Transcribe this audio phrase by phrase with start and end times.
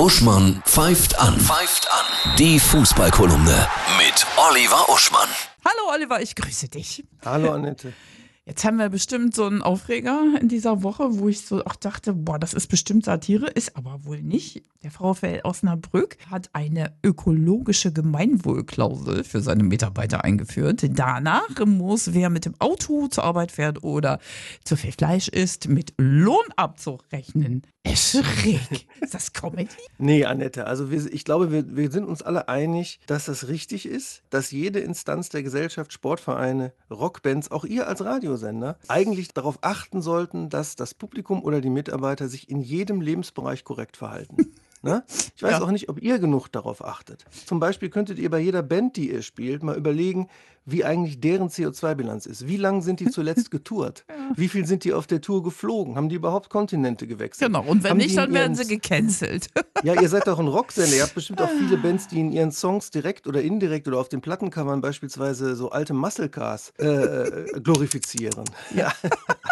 [0.00, 1.38] Uschmann pfeift an.
[1.38, 2.34] Pfeift an.
[2.38, 5.28] Die Fußballkolumne mit Oliver Uschmann.
[5.62, 7.04] Hallo Oliver, ich grüße dich.
[7.22, 7.92] Hallo Annette.
[8.46, 12.14] Jetzt haben wir bestimmt so einen Aufreger in dieser Woche, wo ich so auch dachte,
[12.14, 14.64] boah, das ist bestimmt Satire, ist aber wohl nicht.
[14.82, 20.82] Der VfL Osnabrück hat eine ökologische Gemeinwohlklausel für seine Mitarbeiter eingeführt.
[20.82, 24.18] Danach muss wer mit dem Auto zur Arbeit fährt oder
[24.64, 27.62] zu viel Fleisch isst, mit Lohnabzug rechnen.
[27.86, 28.86] Schräg.
[29.00, 29.68] Ist das Comedy?
[29.98, 33.86] Nee, Annette, also wir, ich glaube, wir, wir sind uns alle einig, dass das richtig
[33.86, 40.02] ist, dass jede Instanz der Gesellschaft, Sportvereine, Rockbands, auch ihr als Radiosender, eigentlich darauf achten
[40.02, 44.54] sollten, dass das Publikum oder die Mitarbeiter sich in jedem Lebensbereich korrekt verhalten.
[44.82, 45.04] Ne?
[45.36, 45.62] Ich weiß Ja.
[45.62, 47.24] auch nicht, ob ihr genug darauf achtet.
[47.46, 50.28] Zum Beispiel könntet ihr bei jeder Band, die ihr spielt, mal überlegen,
[50.64, 52.46] wie eigentlich deren CO2-Bilanz ist.
[52.46, 54.04] Wie lange sind die zuletzt getourt?
[54.36, 55.96] Wie viel sind die auf der Tour geflogen?
[55.96, 57.48] Haben die überhaupt Kontinente gewechselt?
[57.52, 59.48] Genau, und wenn Haben nicht, dann werden sie gecancelt.
[59.82, 60.96] ja, ihr seid doch ein Rocksender.
[60.96, 64.08] Ihr habt bestimmt auch viele Bands, die in ihren Songs direkt oder indirekt oder auf
[64.08, 68.44] den Plattencovern beispielsweise so alte Muscle Cars äh, glorifizieren.
[68.74, 68.92] Ja,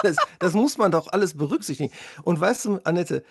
[0.03, 1.93] alles, das muss man doch alles berücksichtigen.
[2.23, 3.25] Und weißt du, Annette,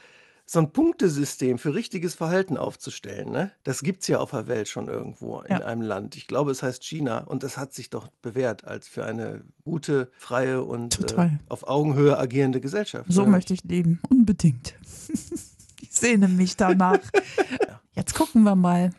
[0.50, 3.52] so ein Punktesystem für richtiges Verhalten aufzustellen, ne?
[3.66, 5.66] das gibt es ja auf der Welt schon irgendwo in Ja.
[5.66, 6.16] einem Land.
[6.16, 10.10] Ich glaube, es heißt China und das hat sich doch bewährt als für eine gute,
[10.18, 11.40] freie und äh, Total.
[11.50, 13.12] auf Augenhöhe agierende Gesellschaft.
[13.12, 13.32] So oder?
[13.32, 14.74] möchte ich leben, unbedingt.
[15.82, 17.00] ich sehne mich danach.
[17.94, 18.92] Jetzt gucken wir mal.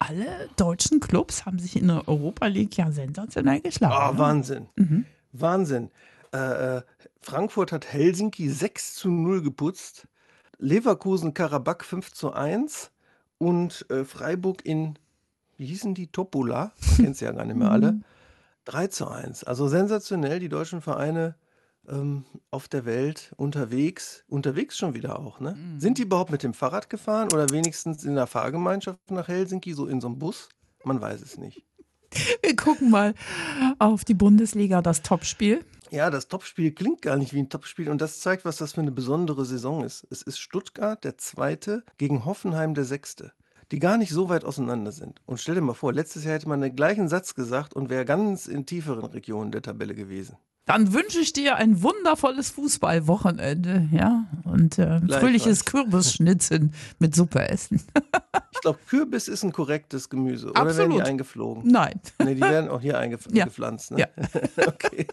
[0.00, 3.94] Alle deutschen Clubs haben sich in der Europa League ja sensationell geschlagen.
[3.96, 4.18] Ah, ne?
[4.18, 4.66] Wahnsinn.
[4.74, 5.04] Mhm.
[5.32, 5.90] Wahnsinn.
[6.34, 6.82] Äh, äh,
[7.20, 10.08] Frankfurt hat Helsinki 6 zu 0 geputzt.
[10.58, 12.90] Leverkusen Karabakh 5 zu 1.
[13.38, 14.98] Und äh, Freiburg in,
[15.56, 16.06] wie hießen die?
[16.06, 16.72] Topola.
[16.96, 18.00] Kennt sie ja gar nicht mehr alle.
[18.64, 19.44] 3 zu 1.
[19.44, 21.36] Also sensationell, die deutschen Vereine
[21.88, 24.24] ähm, auf der Welt unterwegs.
[24.28, 25.56] Unterwegs schon wieder auch, ne?
[25.78, 29.86] Sind die überhaupt mit dem Fahrrad gefahren oder wenigstens in der Fahrgemeinschaft nach Helsinki, so
[29.86, 30.48] in so einem Bus?
[30.84, 31.64] Man weiß es nicht.
[32.42, 33.14] Wir gucken mal
[33.78, 35.64] auf die Bundesliga, das Topspiel.
[35.90, 38.80] Ja, das Topspiel klingt gar nicht wie ein Topspiel und das zeigt, was das für
[38.80, 40.06] eine besondere Saison ist.
[40.10, 43.32] Es ist Stuttgart der Zweite gegen Hoffenheim der Sechste,
[43.72, 45.20] die gar nicht so weit auseinander sind.
[45.26, 48.04] Und stell dir mal vor, letztes Jahr hätte man den gleichen Satz gesagt und wäre
[48.04, 50.36] ganz in tieferen Regionen der Tabelle gewesen.
[50.66, 55.16] Dann wünsche ich dir ein wundervolles Fußballwochenende, ja, und äh, Gleichfalls.
[55.20, 57.80] fröhliches Kürbisschnitzen mit Suppe essen.
[58.52, 60.50] Ich glaube, Kürbis ist ein korrektes Gemüse.
[60.50, 61.02] Oder werden die Absolut.
[61.02, 61.70] eingeflogen?
[61.70, 62.00] Nein.
[62.24, 63.90] Nee, die werden auch hier eingepflanzt.
[63.96, 64.06] Ja.
[64.16, 64.26] Ne?
[64.56, 64.66] Ja.
[64.66, 65.06] okay.